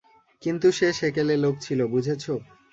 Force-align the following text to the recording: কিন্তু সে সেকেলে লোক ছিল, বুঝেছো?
কিন্তু 0.41 0.67
সে 0.71 0.87
সেকেলে 0.93 1.35
লোক 1.37 1.55
ছিল, 1.61 1.79
বুঝেছো? 1.87 2.33